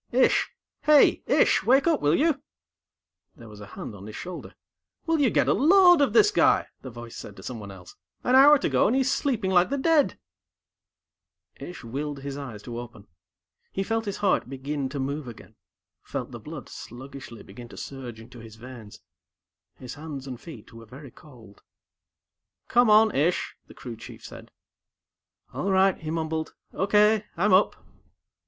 [0.11, 0.49] "Ish!
[0.81, 2.41] Hey, Ish, wake up, will you!"
[3.35, 4.55] There was a hand on his shoulder.
[5.05, 7.95] "Will you get a load of this guy!" the voice said to someone else.
[8.23, 10.17] "An hour to go, and he's sleeping like the dead."
[11.57, 13.05] Ish willed his eyes to open.
[13.71, 15.53] He felt his heart begin to move again,
[16.01, 19.01] felt the blood sluggishly beginning to surge into his veins.
[19.75, 21.61] His hands and feet were very cold.
[22.69, 24.49] "Come on, Ish," the Crew Chief said.
[25.53, 26.55] "All right," he mumbled.
[26.73, 27.25] "Okay.
[27.37, 27.75] I'm up."